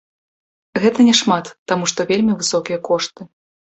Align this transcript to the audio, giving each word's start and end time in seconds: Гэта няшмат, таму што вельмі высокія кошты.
Гэта 0.83 1.05
няшмат, 1.09 1.45
таму 1.73 1.91
што 1.93 1.99
вельмі 2.13 2.33
высокія 2.43 2.79
кошты. 2.89 3.21